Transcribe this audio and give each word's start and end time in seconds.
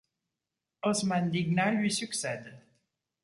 Osman 0.81 1.29
Digna 1.29 1.69
lui 1.73 1.91
succède. 1.91 2.57